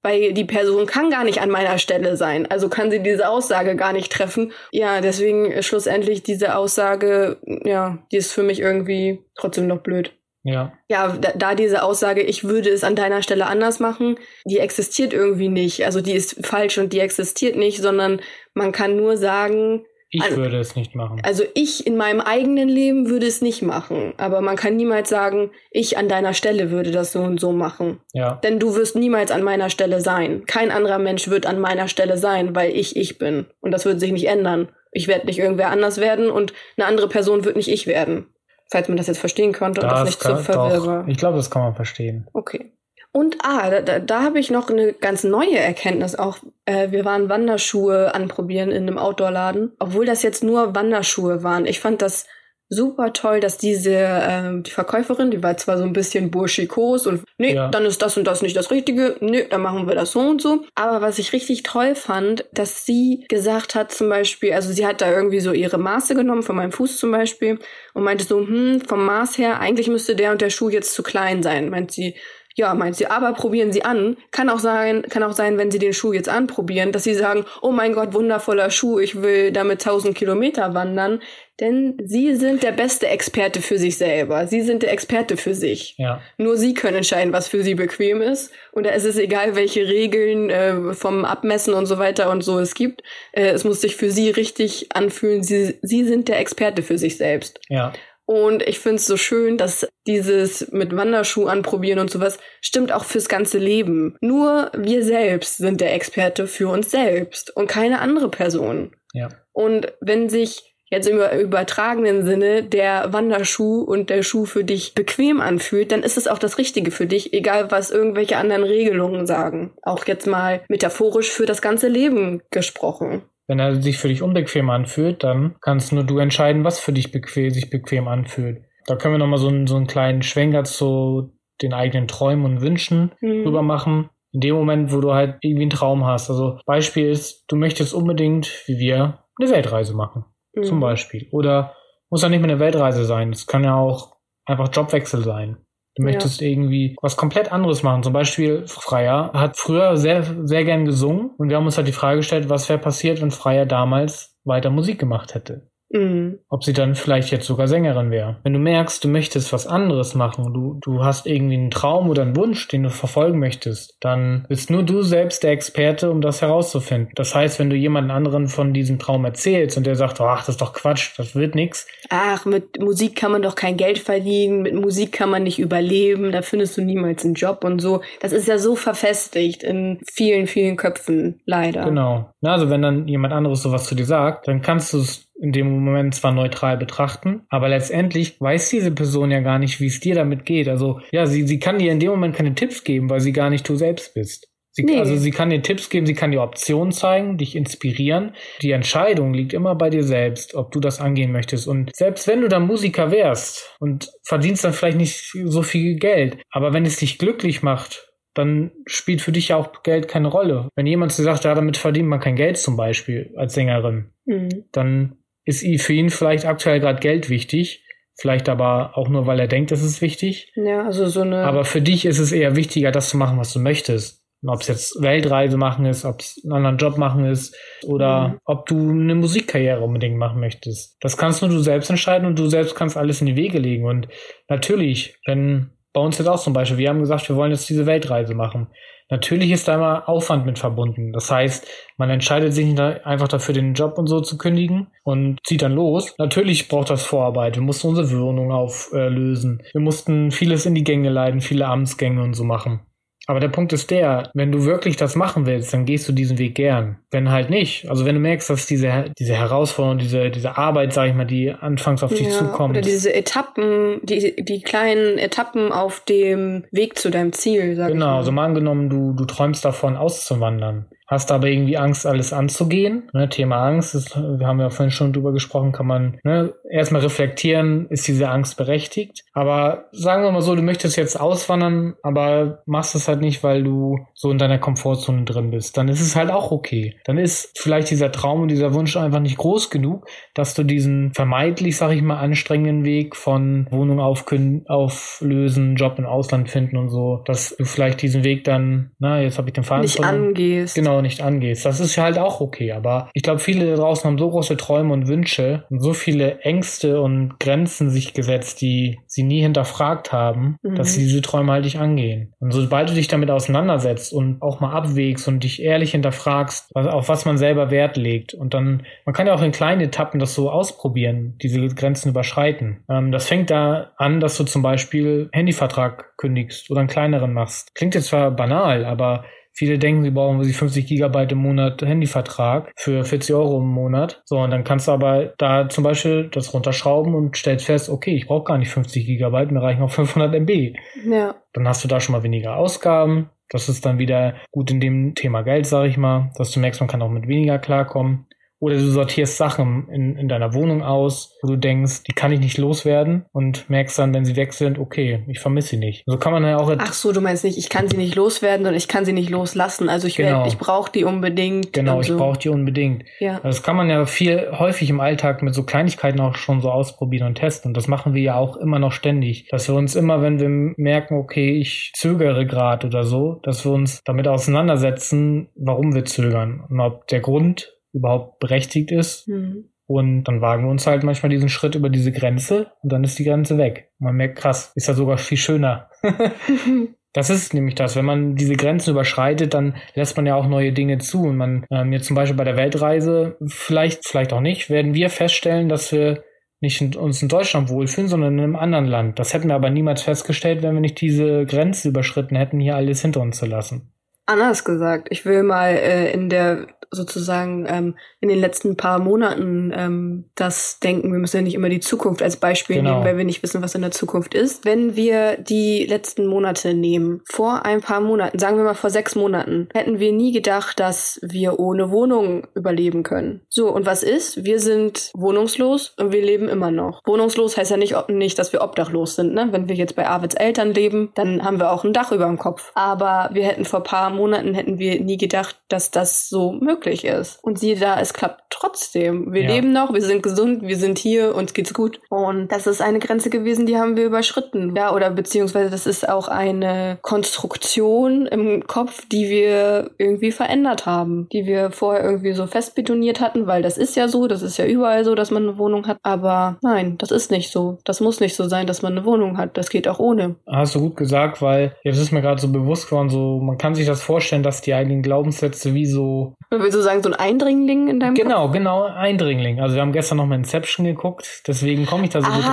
[0.05, 2.47] weil die Person kann gar nicht an meiner Stelle sein.
[2.51, 4.53] Also kann sie diese Aussage gar nicht treffen.
[4.71, 10.13] Ja, deswegen schlussendlich diese Aussage, ja, die ist für mich irgendwie trotzdem noch blöd.
[10.43, 10.75] Ja.
[10.89, 15.15] Ja, da, da, diese Aussage, ich würde es an deiner Stelle anders machen, die existiert
[15.15, 15.87] irgendwie nicht.
[15.87, 18.21] Also die ist falsch und die existiert nicht, sondern
[18.53, 21.21] man kann nur sagen, ich also, würde es nicht machen.
[21.25, 24.15] Also ich in meinem eigenen Leben würde es nicht machen.
[24.17, 27.99] Aber man kann niemals sagen, ich an deiner Stelle würde das so und so machen.
[28.13, 28.37] Ja.
[28.37, 30.45] Denn du wirst niemals an meiner Stelle sein.
[30.47, 33.47] Kein anderer Mensch wird an meiner Stelle sein, weil ich ich bin.
[33.61, 34.69] Und das wird sich nicht ändern.
[34.93, 38.29] Ich werde nicht irgendwer anders werden und eine andere Person wird nicht ich werden.
[38.71, 41.09] Falls man das jetzt verstehen konnte und das, nicht kann, zu verwirren.
[41.09, 42.29] Ich glaube, das kann man verstehen.
[42.33, 42.73] Okay.
[43.17, 46.39] Und ah, da, da, habe ich noch eine ganz neue Erkenntnis auch.
[46.65, 51.65] Äh, wir waren Wanderschuhe anprobieren in einem Outdoor-Laden, obwohl das jetzt nur Wanderschuhe waren.
[51.65, 52.27] Ich fand das
[52.69, 57.23] super toll, dass diese äh, die Verkäuferin, die war zwar so ein bisschen burschikos und
[57.39, 57.69] nee, ja.
[57.69, 60.43] dann ist das und das nicht das Richtige, nee, dann machen wir das so und
[60.43, 60.65] so.
[60.75, 65.03] Aber was ich richtig toll fand, dass sie gesagt hat zum Beispiel, also sie hat
[65.03, 67.59] da irgendwie so ihre Maße genommen von meinem Fuß zum Beispiel
[67.93, 71.05] und meinte so, hm, vom Maß her, eigentlich müsste der und der Schuh jetzt zu
[71.05, 71.71] klein sein.
[71.71, 72.17] Meint sie,
[72.57, 74.17] ja, meint sie, aber probieren Sie an.
[74.31, 77.45] Kann auch sein, kann auch sein, wenn Sie den Schuh jetzt anprobieren, dass Sie sagen,
[77.63, 81.21] oh mein Gott, wundervoller Schuh, ich will damit 1000 Kilometer wandern.
[81.61, 84.47] Denn Sie sind der beste Experte für sich selber.
[84.47, 85.95] Sie sind der Experte für sich.
[85.99, 86.21] Ja.
[86.37, 88.53] Nur Sie können entscheiden, was für Sie bequem ist.
[88.73, 92.59] Und da ist es egal, welche Regeln äh, vom Abmessen und so weiter und so
[92.59, 93.03] es gibt.
[93.33, 95.43] Äh, es muss sich für Sie richtig anfühlen.
[95.43, 97.61] Sie, Sie sind der Experte für sich selbst.
[97.69, 97.93] Ja.
[98.27, 103.05] Und ich finde es so schön, dass dieses mit Wanderschuh anprobieren und sowas stimmt auch
[103.05, 104.17] fürs ganze Leben.
[104.21, 108.97] Nur wir selbst sind der Experte für uns selbst und keine andere Person.
[109.13, 109.29] Ja.
[109.53, 115.41] Und wenn sich jetzt im übertragenen Sinne der Wanderschuh und der Schuh für dich bequem
[115.41, 119.73] anfühlt, dann ist es auch das Richtige für dich, egal was irgendwelche anderen Regelungen sagen.
[119.83, 123.23] Auch jetzt mal metaphorisch für das ganze Leben gesprochen.
[123.47, 127.13] Wenn er sich für dich unbequem anfühlt, dann kannst nur du entscheiden, was für dich
[127.13, 128.65] bequem, sich bequem anfühlt.
[128.87, 132.61] Da können wir nochmal so einen, so einen kleinen Schwenker zu den eigenen Träumen und
[132.61, 133.47] Wünschen mhm.
[133.47, 134.11] rüber machen.
[134.33, 136.29] In dem Moment, wo du halt irgendwie einen Traum hast.
[136.29, 140.25] Also Beispiel ist, du möchtest unbedingt, wie wir, eine Weltreise machen.
[140.55, 140.65] Mhm.
[140.65, 141.29] Zum Beispiel.
[141.31, 141.75] Oder
[142.11, 143.31] muss ja nicht mehr eine Weltreise sein.
[143.31, 145.64] Es kann ja auch einfach Jobwechsel sein.
[145.97, 146.49] Du möchtest ja.
[146.49, 148.03] irgendwie was komplett anderes machen.
[148.03, 151.93] Zum Beispiel Freier hat früher sehr, sehr gern gesungen und wir haben uns halt die
[151.93, 155.71] Frage gestellt, was wäre passiert, wenn Freier damals weiter Musik gemacht hätte.
[155.95, 156.41] Mhm.
[156.49, 158.37] Ob sie dann vielleicht jetzt sogar Sängerin wäre.
[158.43, 162.23] Wenn du merkst, du möchtest was anderes machen, du, du hast irgendwie einen Traum oder
[162.23, 166.43] einen Wunsch, den du verfolgen möchtest, dann bist nur du selbst der Experte, um das
[166.43, 167.13] herauszufinden.
[167.15, 170.51] Das heißt, wenn du jemand anderen von diesem Traum erzählst und der sagt, ach, das
[170.51, 171.87] ist doch Quatsch, das wird nix.
[172.11, 176.33] Ach, mit Musik kann man doch kein Geld verdienen, mit Musik kann man nicht überleben,
[176.33, 178.03] da findest du niemals einen Job und so.
[178.21, 181.85] Das ist ja so verfestigt in vielen, vielen Köpfen, leider.
[181.85, 182.31] Genau.
[182.53, 185.85] Also wenn dann jemand anderes sowas zu dir sagt, dann kannst du es in dem
[185.85, 190.15] Moment zwar neutral betrachten, aber letztendlich weiß diese Person ja gar nicht, wie es dir
[190.15, 190.69] damit geht.
[190.69, 193.51] Also ja, sie, sie kann dir in dem Moment keine Tipps geben, weil sie gar
[193.51, 194.49] nicht du selbst bist.
[194.77, 194.99] Sie, nee.
[194.99, 198.35] Also sie kann dir Tipps geben, sie kann dir Optionen zeigen, dich inspirieren.
[198.61, 201.69] Die Entscheidung liegt immer bei dir selbst, ob du das angehen möchtest.
[201.69, 206.39] Und selbst wenn du dann Musiker wärst und verdienst dann vielleicht nicht so viel Geld,
[206.51, 210.69] aber wenn es dich glücklich macht, dann spielt für dich ja auch Geld keine Rolle.
[210.75, 214.65] Wenn jemand dir sagt, ja, damit verdient man kein Geld zum Beispiel als Sängerin, mhm.
[214.73, 217.83] dann ist für ihn vielleicht aktuell gerade Geld wichtig.
[218.17, 220.53] Vielleicht aber auch nur, weil er denkt, es ist wichtig.
[220.55, 221.45] Ja, also so eine.
[221.45, 224.23] Aber für dich ist es eher wichtiger, das zu machen, was du möchtest.
[224.47, 228.39] Ob es jetzt Weltreise machen ist, ob es einen anderen Job machen ist oder mhm.
[228.45, 230.97] ob du eine Musikkarriere unbedingt machen möchtest.
[231.01, 233.87] Das kannst nur du selbst entscheiden und du selbst kannst alles in die Wege legen.
[233.87, 234.07] Und
[234.49, 236.77] natürlich, wenn bei uns jetzt auch zum Beispiel.
[236.77, 238.67] Wir haben gesagt, wir wollen jetzt diese Weltreise machen.
[239.11, 241.13] Natürlich ist da immer Aufwand mit verbunden.
[241.13, 241.67] Das heißt,
[241.99, 245.73] man entscheidet sich nicht einfach dafür, den Job und so zu kündigen und zieht dann
[245.73, 246.15] los.
[246.19, 247.57] Natürlich braucht das Vorarbeit.
[247.57, 249.63] Wir mussten unsere Wohnung auflösen.
[249.73, 252.81] Wir mussten vieles in die Gänge leiten, viele Amtsgänge und so machen.
[253.27, 256.39] Aber der Punkt ist der, wenn du wirklich das machen willst, dann gehst du diesen
[256.39, 256.99] Weg gern.
[257.11, 261.09] Wenn halt nicht, also wenn du merkst, dass diese, diese Herausforderung, diese, diese Arbeit, sag
[261.09, 262.77] ich mal, die anfangs auf dich zukommt.
[262.77, 267.95] Oder diese Etappen, die, die kleinen Etappen auf dem Weg zu deinem Ziel, sag genau,
[267.95, 268.07] ich mal.
[268.07, 273.11] Genau, also mal angenommen, du, du träumst davon auszuwandern hast aber irgendwie Angst, alles anzugehen.
[273.13, 277.03] Ne, Thema Angst, ist, wir haben ja vorhin schon drüber gesprochen, kann man ne, erstmal
[277.03, 279.25] reflektieren, ist diese Angst berechtigt.
[279.33, 283.63] Aber sagen wir mal so, du möchtest jetzt auswandern, aber machst es halt nicht, weil
[283.63, 285.77] du so in deiner Komfortzone drin bist.
[285.77, 286.97] Dann ist es halt auch okay.
[287.05, 291.15] Dann ist vielleicht dieser Traum und dieser Wunsch einfach nicht groß genug, dass du diesen
[291.15, 297.23] vermeintlich, sag ich mal, anstrengenden Weg von Wohnung auflösen, Job im Ausland finden und so,
[297.25, 300.75] dass du vielleicht diesen Weg dann, na, jetzt habe ich den Faden nicht angehst.
[300.75, 301.65] Genau, nicht angehst.
[301.65, 302.73] Das ist ja halt auch okay.
[302.73, 306.41] Aber ich glaube, viele da draußen haben so große Träume und Wünsche und so viele
[306.41, 306.64] Ängste
[307.01, 310.75] und Grenzen sich gesetzt, die sie nie hinterfragt haben, mhm.
[310.75, 312.33] dass sie diese Träume halt nicht angehen.
[312.41, 317.09] Und sobald du dich damit auseinandersetzt und auch mal abwägst und dich ehrlich hinterfragst, auf
[317.09, 320.35] was man selber Wert legt und dann, man kann ja auch in kleinen Etappen das
[320.35, 322.85] so ausprobieren, diese Grenzen überschreiten.
[322.89, 327.75] Ähm, das fängt da an, dass du zum Beispiel Handyvertrag kündigst oder einen kleineren machst.
[327.75, 329.25] Klingt jetzt zwar banal, aber
[329.57, 334.21] Viele denken, sie brauchen 50 Gigabyte im Monat Handyvertrag für 40 Euro im Monat.
[334.25, 338.17] So, und dann kannst du aber da zum Beispiel das runterschrauben und stellst fest, okay,
[338.17, 340.75] ich brauche gar nicht 50 Gigabyte, mir reichen auch 500 MB.
[341.09, 341.37] Ja.
[341.53, 343.31] Dann hast du da schon mal weniger Ausgaben.
[343.49, 346.81] Das ist dann wieder gut in dem Thema Geld, sage ich mal, dass du merkst,
[346.81, 348.27] man kann auch mit weniger klarkommen.
[348.65, 352.41] Oder du sortierst Sachen in, in deiner Wohnung aus, wo du denkst, die kann ich
[352.41, 356.03] nicht loswerden und merkst dann, wenn sie weg sind, okay, ich vermisse sie nicht.
[356.07, 356.75] So kann man ja auch.
[356.79, 359.29] Ach so, du meinst nicht, ich kann sie nicht loswerden und ich kann sie nicht
[359.29, 359.91] loslassen.
[359.91, 360.47] Also ich, genau.
[360.47, 361.75] ich brauche die unbedingt.
[361.75, 362.17] Genau, ich so.
[362.17, 363.05] brauche die unbedingt.
[363.19, 363.39] Ja.
[363.43, 367.27] Das kann man ja viel häufig im Alltag mit so Kleinigkeiten auch schon so ausprobieren
[367.27, 367.69] und testen.
[367.69, 369.47] Und das machen wir ja auch immer noch ständig.
[369.51, 373.73] Dass wir uns immer, wenn wir merken, okay, ich zögere gerade oder so, dass wir
[373.73, 379.27] uns damit auseinandersetzen, warum wir zögern und ob der Grund überhaupt berechtigt ist.
[379.29, 379.71] Mhm.
[379.87, 383.19] Und dann wagen wir uns halt manchmal diesen Schritt über diese Grenze und dann ist
[383.19, 383.91] die Grenze weg.
[383.99, 385.89] man merkt, krass, ist ja sogar viel schöner.
[387.15, 387.95] Das ist nämlich das.
[387.95, 391.23] Wenn man diese Grenzen überschreitet, dann lässt man ja auch neue Dinge zu.
[391.23, 395.09] Und man, ähm, jetzt zum Beispiel bei der Weltreise, vielleicht, vielleicht auch nicht, werden wir
[395.11, 396.25] feststellen, dass wir
[396.61, 399.21] nicht in, uns in Deutschland wohlfühlen, sondern in einem anderen Land.
[399.21, 403.01] Das hätten wir aber niemals festgestellt, wenn wir nicht diese Grenze überschritten hätten, hier alles
[403.03, 403.93] hinter uns zu lassen.
[404.27, 409.73] Anders gesagt, ich will mal äh, in der sozusagen ähm, in den letzten paar Monaten
[409.75, 411.13] ähm, das denken.
[411.13, 412.95] Wir müssen ja nicht immer die Zukunft als Beispiel genau.
[412.95, 414.65] nehmen, weil wir nicht wissen, was in der Zukunft ist.
[414.65, 419.15] Wenn wir die letzten Monate nehmen, vor ein paar Monaten, sagen wir mal vor sechs
[419.15, 423.43] Monaten, hätten wir nie gedacht, dass wir ohne Wohnung überleben können.
[423.49, 424.45] So, und was ist?
[424.45, 427.01] Wir sind wohnungslos und wir leben immer noch.
[427.05, 429.35] Wohnungslos heißt ja nicht, nicht dass wir obdachlos sind.
[429.35, 429.49] Ne?
[429.51, 432.39] Wenn wir jetzt bei Arvids Eltern leben, dann haben wir auch ein Dach über dem
[432.39, 432.73] Kopf.
[432.75, 437.05] Aber wir hätten vor paar Monaten hätten wir nie gedacht, dass das so möglich möglich
[437.05, 437.39] ist.
[437.43, 439.33] Und siehe da, es klappt trotzdem.
[439.33, 439.51] Wir ja.
[439.51, 442.01] leben noch, wir sind gesund, wir sind hier, uns geht's gut.
[442.09, 444.75] Und das ist eine Grenze gewesen, die haben wir überschritten.
[444.77, 451.29] Ja, oder beziehungsweise das ist auch eine Konstruktion im Kopf, die wir irgendwie verändert haben,
[451.33, 454.67] die wir vorher irgendwie so festbetoniert hatten, weil das ist ja so, das ist ja
[454.67, 455.99] überall so, dass man eine Wohnung hat.
[456.03, 457.79] Aber nein, das ist nicht so.
[457.85, 459.57] Das muss nicht so sein, dass man eine Wohnung hat.
[459.57, 460.37] Das geht auch ohne.
[460.47, 463.75] Hast du gut gesagt, weil jetzt ist mir gerade so bewusst geworden, so man kann
[463.75, 467.89] sich das vorstellen, dass die eigenen Glaubenssätze wie so Willst du sagen, so ein Eindringling
[467.89, 468.53] in deinem Genau, Kopf?
[468.53, 469.61] genau, Eindringling.
[469.61, 472.45] Also wir haben gestern noch mal Inception geguckt, deswegen komme ich da so ah, gut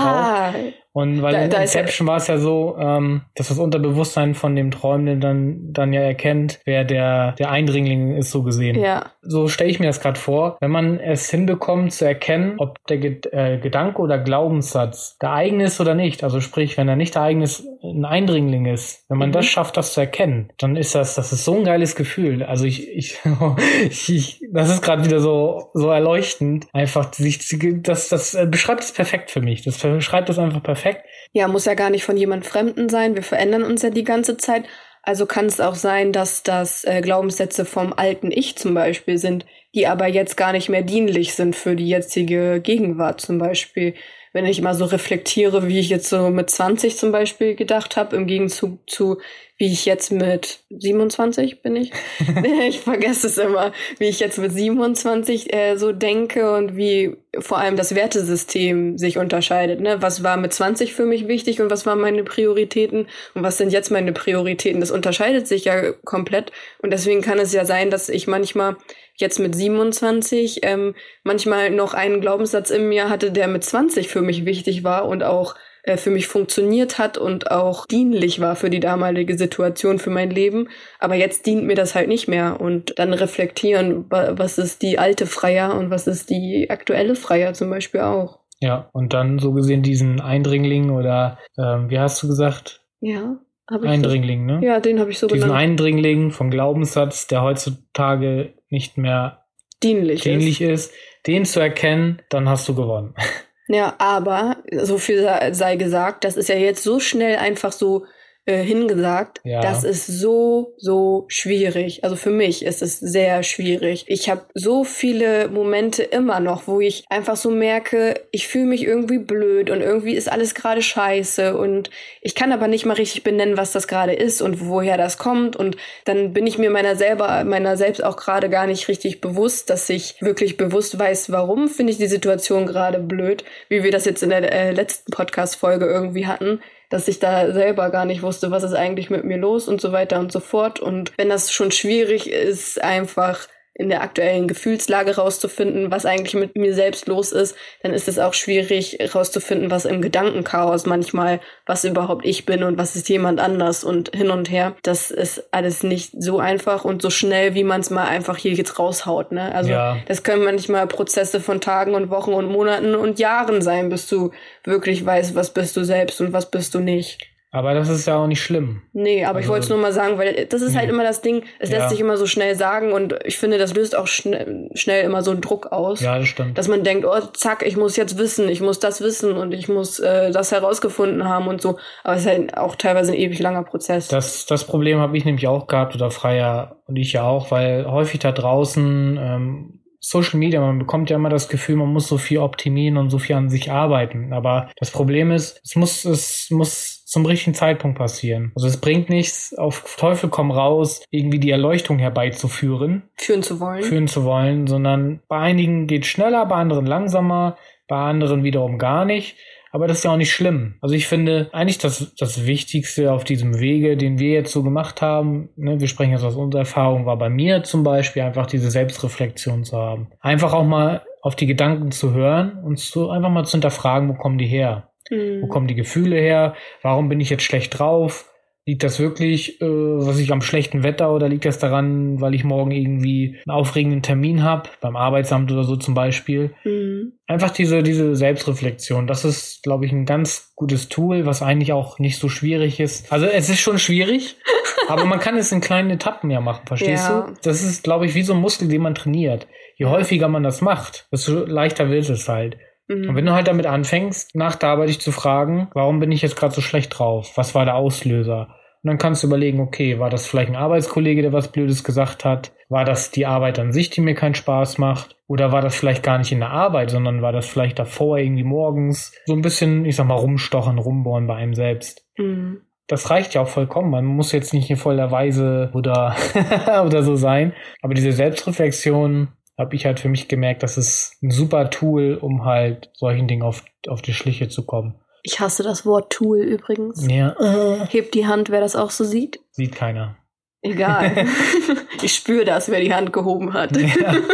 [0.63, 0.73] drauf.
[0.93, 4.55] Und weil da, in da Inception war es ja so, ähm, dass das Unterbewusstsein von
[4.55, 8.77] dem Träumenden dann, dann ja erkennt, wer der, der Eindringling ist, so gesehen.
[8.77, 9.05] Ja.
[9.21, 12.97] So stelle ich mir das gerade vor, wenn man es hinbekommt zu erkennen, ob der
[12.97, 16.23] Ge äh, Gedanke oder Glaubenssatz der eigene ist oder nicht.
[16.23, 19.33] Also sprich, wenn er nicht der eigene ist, ein Eindringling ist, wenn man mhm.
[19.33, 22.43] das schafft, das zu erkennen, dann ist das, das ist so ein geiles Gefühl.
[22.43, 23.17] Also ich, ich,
[23.89, 26.67] ich das ist gerade wieder so, so erleuchtend.
[26.73, 27.39] Einfach, sich,
[27.81, 29.61] das, das beschreibt es perfekt für mich.
[29.61, 31.05] Das beschreibt es einfach perfekt perfekt.
[31.33, 33.15] Ja, muss ja gar nicht von jemand Fremden sein.
[33.15, 34.65] Wir verändern uns ja die ganze Zeit.
[35.03, 39.45] Also kann es auch sein, dass das äh, Glaubenssätze vom alten Ich zum Beispiel sind,
[39.73, 43.95] die aber jetzt gar nicht mehr dienlich sind für die jetzige Gegenwart zum Beispiel.
[44.33, 48.15] Wenn ich mal so reflektiere, wie ich jetzt so mit 20 zum Beispiel gedacht habe,
[48.15, 49.17] im Gegenzug zu,
[49.57, 51.91] wie ich jetzt mit 27 bin ich.
[52.67, 57.59] ich vergesse es immer, wie ich jetzt mit 27 äh, so denke und wie vor
[57.59, 59.79] allem das Wertesystem sich unterscheidet.
[59.79, 60.01] Ne?
[60.01, 63.71] Was war mit 20 für mich wichtig und was waren meine Prioritäten und was sind
[63.71, 64.81] jetzt meine Prioritäten?
[64.81, 68.77] Das unterscheidet sich ja komplett und deswegen kann es ja sein, dass ich manchmal
[69.17, 74.21] jetzt mit 27 ähm, manchmal noch einen Glaubenssatz in mir hatte, der mit 20 für
[74.21, 78.69] mich wichtig war und auch äh, für mich funktioniert hat und auch dienlich war für
[78.69, 80.69] die damalige Situation, für mein Leben.
[80.99, 82.61] Aber jetzt dient mir das halt nicht mehr.
[82.61, 87.69] Und dann reflektieren, was ist die alte Freier und was ist die aktuelle Freier zum
[87.69, 88.39] Beispiel auch.
[88.59, 92.81] Ja, und dann so gesehen diesen Eindringling oder ähm, wie hast du gesagt?
[92.99, 93.39] Ja.
[93.67, 94.59] Eindringling, ne?
[94.61, 95.59] Ja, den habe ich so Diesen genannt.
[95.61, 99.45] Eindringling vom Glaubenssatz, der heutzutage nicht mehr
[99.83, 100.91] dienlich, dienlich ist.
[100.91, 100.93] ist,
[101.27, 103.15] den zu erkennen, dann hast du gewonnen.
[103.67, 108.05] Ja, aber so viel sei gesagt, das ist ja jetzt so schnell einfach so
[108.45, 109.61] äh, hingesagt, ja.
[109.61, 112.03] das ist so, so schwierig.
[112.03, 114.05] Also für mich ist es sehr schwierig.
[114.07, 118.83] Ich habe so viele Momente immer noch, wo ich einfach so merke, ich fühle mich
[118.83, 123.21] irgendwie blöd und irgendwie ist alles gerade scheiße und ich kann aber nicht mal richtig
[123.21, 126.95] benennen, was das gerade ist und woher das kommt und dann bin ich mir meiner
[126.95, 131.67] selber, meiner selbst auch gerade gar nicht richtig bewusst, dass ich wirklich bewusst weiß, warum
[131.67, 135.85] finde ich die Situation gerade blöd, wie wir das jetzt in der äh, letzten Podcast-Folge
[135.85, 136.59] irgendwie hatten
[136.91, 139.91] dass ich da selber gar nicht wusste, was ist eigentlich mit mir los und so
[139.91, 140.79] weiter und so fort.
[140.79, 146.57] Und wenn das schon schwierig ist, einfach in der aktuellen Gefühlslage rauszufinden, was eigentlich mit
[146.57, 151.85] mir selbst los ist, dann ist es auch schwierig rauszufinden, was im Gedankenchaos manchmal, was
[151.85, 154.75] überhaupt ich bin und was ist jemand anders und hin und her.
[154.83, 158.53] Das ist alles nicht so einfach und so schnell, wie man es mal einfach hier
[158.53, 159.31] jetzt raushaut.
[159.31, 159.55] Ne?
[159.55, 159.97] Also ja.
[160.05, 164.31] das können manchmal Prozesse von Tagen und Wochen und Monaten und Jahren sein, bis du
[164.65, 167.30] wirklich weißt, was bist du selbst und was bist du nicht.
[167.53, 168.81] Aber das ist ja auch nicht schlimm.
[168.93, 171.21] Nee, aber also, ich wollte es nur mal sagen, weil das ist halt immer das
[171.21, 171.77] Ding, es ja.
[171.77, 175.21] lässt sich immer so schnell sagen und ich finde, das löst auch schnell, schnell immer
[175.21, 175.99] so einen Druck aus.
[175.99, 176.57] Ja, das stimmt.
[176.57, 179.67] Dass man denkt, oh, zack, ich muss jetzt wissen, ich muss das wissen und ich
[179.67, 181.77] muss äh, das herausgefunden haben und so.
[182.05, 184.07] Aber es ist halt auch teilweise ein ewig langer Prozess.
[184.07, 187.85] Das, das Problem habe ich nämlich auch gehabt oder Freier und ich ja auch, weil
[187.85, 192.17] häufig da draußen ähm, Social Media, man bekommt ja immer das Gefühl, man muss so
[192.17, 194.33] viel optimieren und so viel an sich arbeiten.
[194.33, 198.51] Aber das Problem ist, es muss, es muss zum richtigen Zeitpunkt passieren.
[198.55, 203.03] Also es bringt nichts, auf Teufel komm raus, irgendwie die Erleuchtung herbeizuführen.
[203.15, 203.83] Führen zu wollen.
[203.83, 209.05] Führen zu wollen, sondern bei einigen geht schneller, bei anderen langsamer, bei anderen wiederum gar
[209.05, 209.35] nicht.
[209.71, 210.75] Aber das ist ja auch nicht schlimm.
[210.81, 215.01] Also ich finde eigentlich das, das Wichtigste auf diesem Wege, den wir jetzt so gemacht
[215.01, 218.69] haben, ne, wir sprechen jetzt aus unserer Erfahrung, war bei mir zum Beispiel einfach diese
[218.69, 220.09] Selbstreflexion zu haben.
[220.19, 224.13] Einfach auch mal auf die Gedanken zu hören und zu, einfach mal zu hinterfragen, wo
[224.13, 224.89] kommen die her?
[225.09, 225.43] Mhm.
[225.43, 226.55] Wo kommen die Gefühle her?
[226.81, 228.30] Warum bin ich jetzt schlecht drauf?
[228.67, 232.43] Liegt das wirklich, äh, was ich am schlechten Wetter oder liegt das daran, weil ich
[232.43, 236.53] morgen irgendwie einen aufregenden Termin habe, beim Arbeitsamt oder so zum Beispiel?
[236.63, 237.13] Mhm.
[237.25, 241.97] Einfach diese, diese Selbstreflexion, das ist, glaube ich, ein ganz gutes Tool, was eigentlich auch
[241.97, 243.11] nicht so schwierig ist.
[243.11, 244.37] Also es ist schon schwierig,
[244.87, 247.21] aber man kann es in kleinen Etappen ja machen, verstehst ja.
[247.21, 247.33] du?
[247.41, 249.47] Das ist, glaube ich, wie so ein Muskel, den man trainiert.
[249.75, 252.57] Je häufiger man das macht, desto leichter wird es halt.
[252.91, 253.09] Mhm.
[253.09, 256.21] Und wenn du halt damit anfängst, nach der Arbeit dich zu fragen, warum bin ich
[256.21, 257.31] jetzt gerade so schlecht drauf?
[257.35, 258.55] Was war der Auslöser?
[258.83, 262.25] Und dann kannst du überlegen, okay, war das vielleicht ein Arbeitskollege, der was Blödes gesagt
[262.25, 262.51] hat?
[262.67, 265.15] War das die Arbeit an sich, die mir keinen Spaß macht?
[265.27, 268.43] Oder war das vielleicht gar nicht in der Arbeit, sondern war das vielleicht davor irgendwie
[268.43, 272.07] morgens so ein bisschen, ich sag mal, rumstochern, rumbohren bei einem selbst?
[272.17, 272.61] Mhm.
[272.87, 273.91] Das reicht ja auch vollkommen.
[273.91, 276.15] Man muss jetzt nicht in voller Weise oder,
[276.85, 277.53] oder so sein.
[277.81, 282.45] Aber diese Selbstreflexion habe ich halt für mich gemerkt, das ist ein super Tool, um
[282.45, 284.95] halt solchen Dingen auf, auf die Schliche zu kommen.
[285.23, 287.05] Ich hasse das Wort Tool übrigens.
[287.07, 287.35] Ja.
[287.39, 289.39] Äh, hebt die Hand, wer das auch so sieht.
[289.51, 290.17] Sieht keiner.
[290.61, 291.27] Egal.
[292.01, 293.75] ich spüre das, wer die Hand gehoben hat.
[293.77, 294.15] Ja.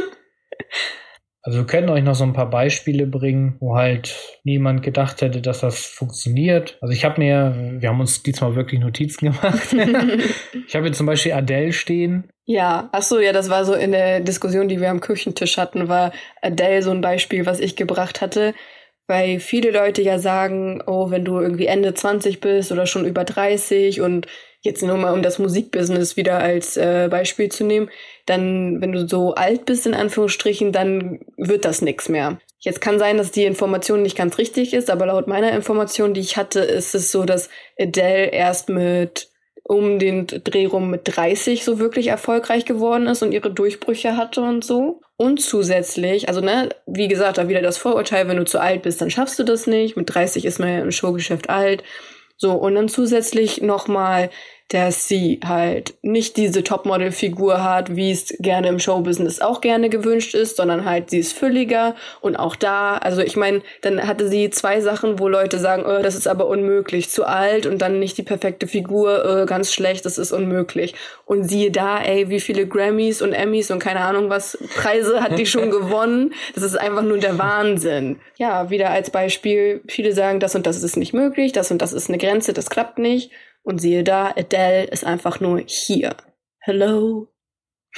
[1.48, 5.40] Also wir können euch noch so ein paar Beispiele bringen, wo halt niemand gedacht hätte,
[5.40, 6.78] dass das funktioniert.
[6.82, 9.74] Also ich habe mir, wir haben uns diesmal wirklich Notizen gemacht.
[10.68, 12.30] ich habe hier zum Beispiel Adele stehen.
[12.44, 15.88] Ja, ach so, ja, das war so in der Diskussion, die wir am Küchentisch hatten,
[15.88, 18.54] war Adele so ein Beispiel, was ich gebracht hatte.
[19.08, 23.24] Weil viele Leute ja sagen, oh, wenn du irgendwie Ende 20 bist oder schon über
[23.24, 24.28] 30 und
[24.62, 27.90] jetzt nur mal um das Musikbusiness wieder als äh, Beispiel zu nehmen,
[28.26, 32.40] dann, wenn du so alt bist, in Anführungsstrichen, dann wird das nichts mehr.
[32.60, 36.22] Jetzt kann sein, dass die Information nicht ganz richtig ist, aber laut meiner Information, die
[36.22, 39.30] ich hatte, ist es so, dass Adele erst mit
[39.64, 44.42] um den Dreh rum mit 30 so wirklich erfolgreich geworden ist und ihre Durchbrüche hatte
[44.42, 45.02] und so.
[45.18, 49.02] Und zusätzlich, also ne, wie gesagt, da wieder das Vorurteil, wenn du zu alt bist,
[49.02, 49.98] dann schaffst du das nicht.
[49.98, 51.84] Mit 30 ist man ja im Showgeschäft alt.
[52.38, 54.30] So, und dann zusätzlich nochmal
[54.70, 60.36] dass sie halt nicht diese Topmodel-Figur hat, wie es gerne im Showbusiness auch gerne gewünscht
[60.36, 64.50] ist, sondern halt sie ist fülliger und auch da, also ich meine, dann hatte sie
[64.50, 68.18] zwei Sachen, wo Leute sagen, oh, das ist aber unmöglich, zu alt und dann nicht
[68.18, 70.96] die perfekte Figur, oh, ganz schlecht, das ist unmöglich.
[71.26, 75.38] Und siehe da, ey, wie viele Grammys und Emmys und keine Ahnung was Preise hat
[75.40, 76.34] die schon gewonnen.
[76.56, 78.20] Das ist einfach nur der Wahnsinn.
[78.38, 81.94] Ja, wieder als Beispiel, viele sagen, das und das ist nicht möglich, das und das
[81.94, 83.32] ist eine Grenze, das klappt nicht.
[83.68, 86.16] Und siehe da, Adele ist einfach nur hier.
[86.60, 87.28] Hello.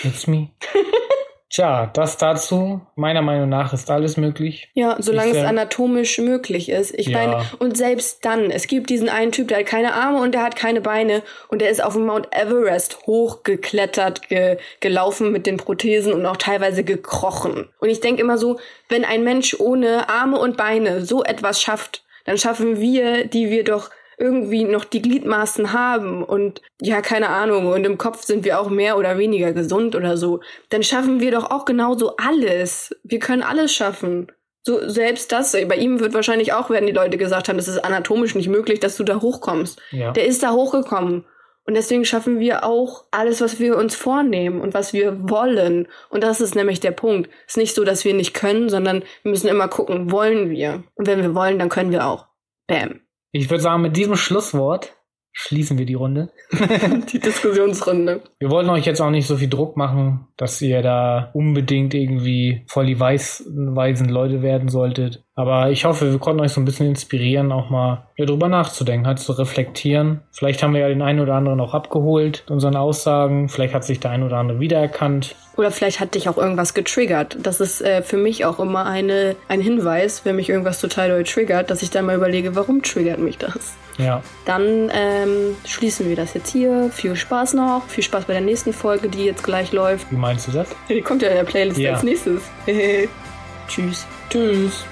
[0.01, 0.49] It's me.
[1.51, 2.81] Tja, das dazu.
[2.95, 4.71] Meiner Meinung nach ist alles möglich.
[4.73, 6.97] Ja, solange ich, es anatomisch möglich ist.
[6.97, 7.19] Ich ja.
[7.19, 10.41] meine, und selbst dann, es gibt diesen einen Typ, der hat keine Arme und der
[10.41, 15.57] hat keine Beine und der ist auf dem Mount Everest hochgeklettert, ge gelaufen mit den
[15.57, 17.69] Prothesen und auch teilweise gekrochen.
[17.79, 22.03] Und ich denke immer so, wenn ein Mensch ohne Arme und Beine so etwas schafft,
[22.25, 27.67] dann schaffen wir, die wir doch irgendwie noch die Gliedmaßen haben und ja, keine Ahnung,
[27.67, 31.31] und im Kopf sind wir auch mehr oder weniger gesund oder so, dann schaffen wir
[31.31, 32.95] doch auch genauso alles.
[33.03, 34.27] Wir können alles schaffen.
[34.61, 37.83] So, selbst das, bei ihm wird wahrscheinlich auch, werden die Leute gesagt haben, das ist
[37.83, 39.81] anatomisch nicht möglich, dass du da hochkommst.
[39.91, 40.11] Ja.
[40.11, 41.23] Der ist da hochgekommen.
[41.65, 45.87] Und deswegen schaffen wir auch alles, was wir uns vornehmen und was wir wollen.
[46.09, 47.29] Und das ist nämlich der Punkt.
[47.45, 50.83] Es ist nicht so, dass wir nicht können, sondern wir müssen immer gucken, wollen wir.
[50.95, 52.25] Und wenn wir wollen, dann können wir auch.
[52.67, 53.01] Bam.
[53.31, 54.95] Ich würde sagen, mit diesem Schlusswort
[55.31, 56.31] schließen wir die Runde.
[57.13, 58.21] die Diskussionsrunde.
[58.39, 62.63] Wir wollen euch jetzt auch nicht so viel Druck machen, dass ihr da unbedingt irgendwie
[62.67, 65.23] voll die weiß, weisen Leute werden solltet.
[65.39, 69.07] Aber ich hoffe, wir konnten euch so ein bisschen inspirieren, auch mal ja, drüber nachzudenken,
[69.07, 70.19] halt zu reflektieren.
[70.33, 73.47] Vielleicht haben wir ja den einen oder anderen auch abgeholt mit unseren Aussagen.
[73.47, 75.37] Vielleicht hat sich der ein oder andere wiedererkannt.
[75.55, 77.37] Oder vielleicht hat dich auch irgendwas getriggert.
[77.41, 81.23] Das ist äh, für mich auch immer eine, ein Hinweis, wenn mich irgendwas total doll
[81.23, 83.75] triggert, dass ich dann mal überlege, warum triggert mich das?
[83.97, 84.21] Ja.
[84.43, 86.89] Dann ähm, schließen wir das jetzt hier.
[86.91, 87.83] Viel Spaß noch.
[87.87, 90.11] Viel Spaß bei der nächsten Folge, die jetzt gleich läuft.
[90.11, 90.67] Wie meinst du das?
[90.89, 91.93] Die kommt ja in der Playlist ja.
[91.93, 92.41] als nächstes.
[93.69, 94.05] Tschüss.
[94.29, 94.83] Tschüss.